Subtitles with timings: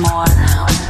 [0.00, 0.87] more.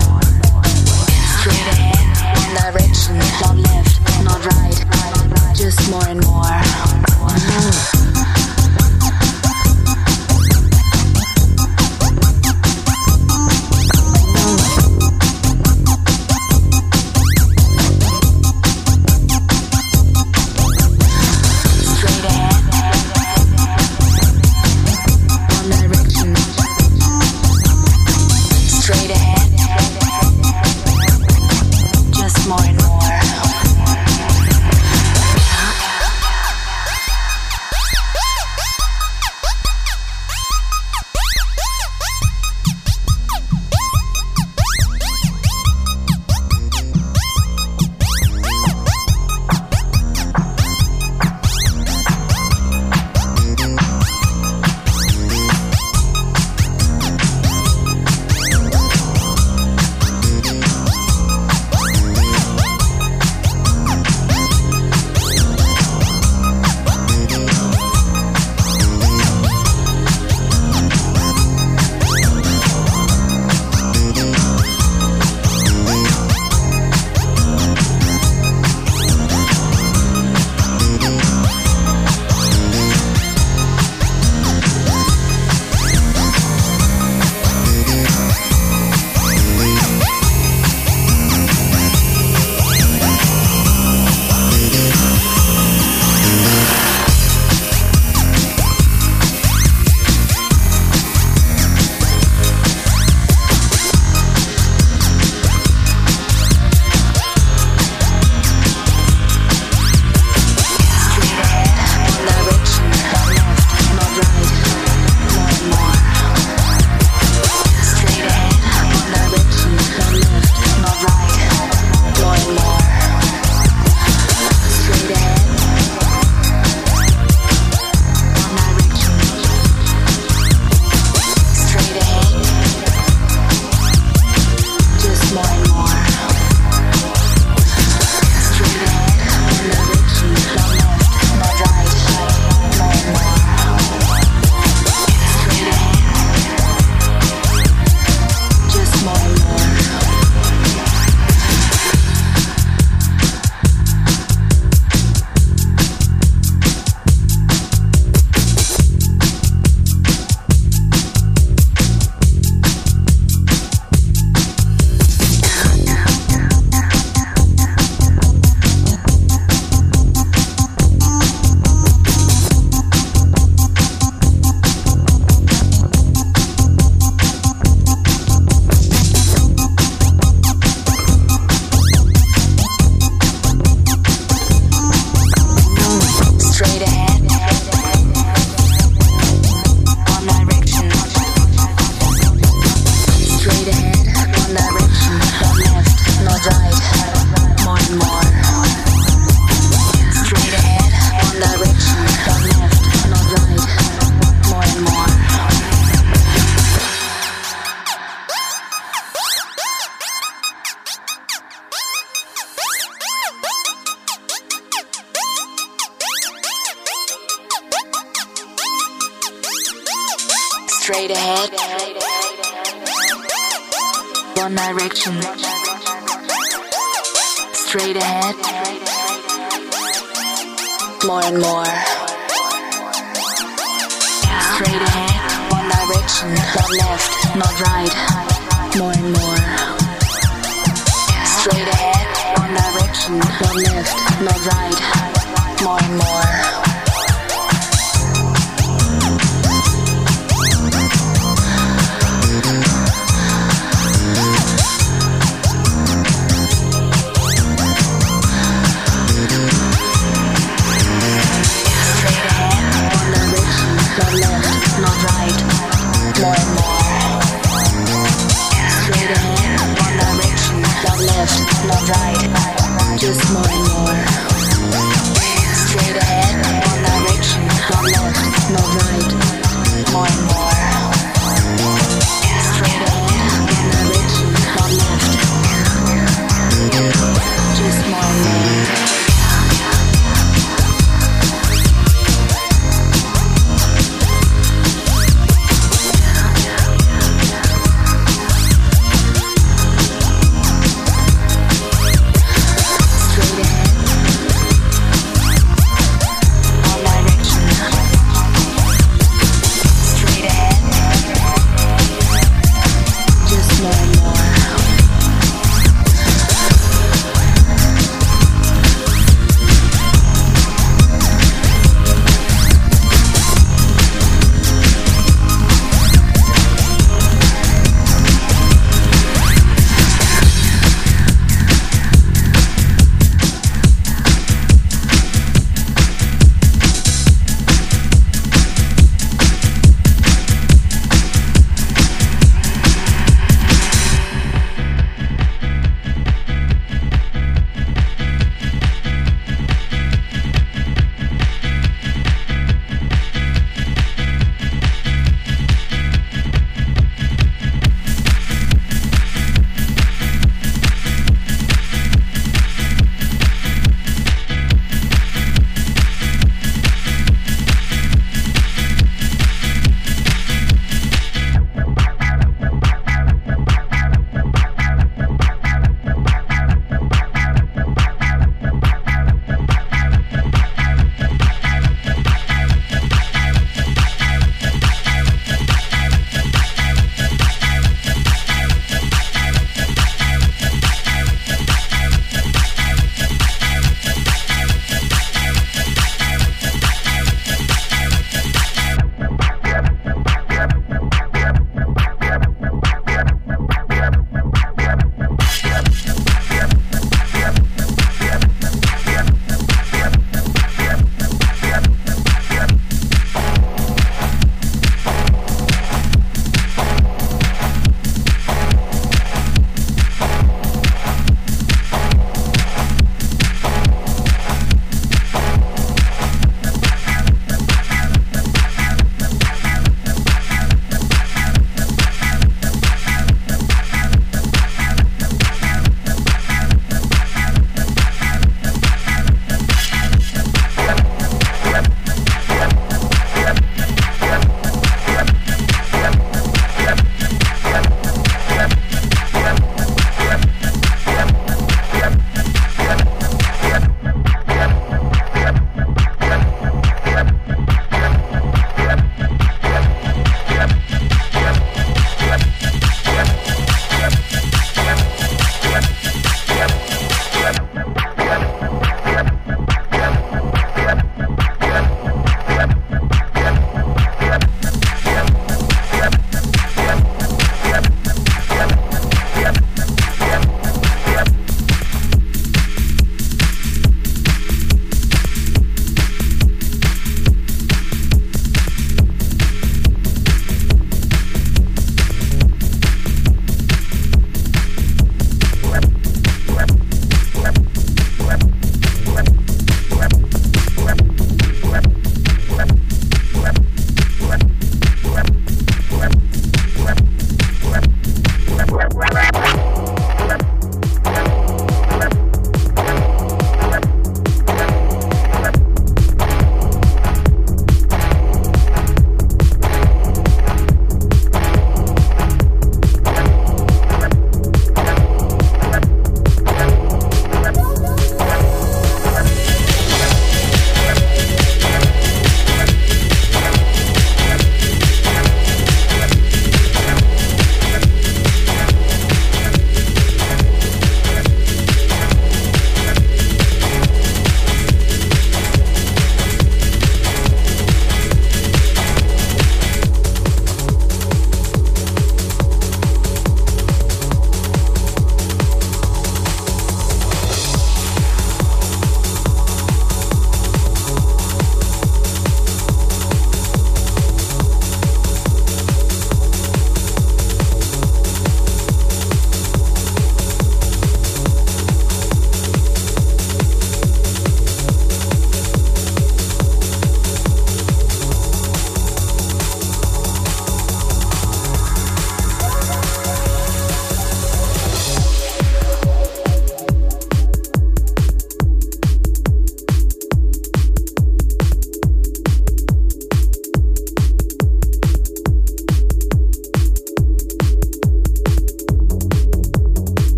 [243.28, 245.62] Not left, not right.
[245.62, 246.47] More and more.